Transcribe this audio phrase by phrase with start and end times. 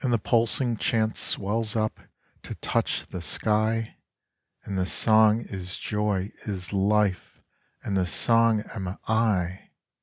[0.00, 2.08] And the pulsing chant swells upTo
[2.62, 3.98] touch the sky,
[4.64, 7.42] And the song is joy, is life,
[7.84, 9.72] And the song am I!